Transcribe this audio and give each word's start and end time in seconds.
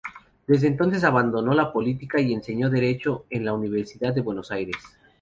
Desde 0.47 0.65
entonces 0.65 1.03
abandonó 1.03 1.53
la 1.53 1.71
política 1.71 2.19
y 2.19 2.33
enseñó 2.33 2.71
derecho 2.71 3.25
en 3.29 3.45
la 3.45 3.53
Universidad 3.53 4.15
de 4.15 4.21
Buenos 4.21 4.49
Aires. 4.49 4.77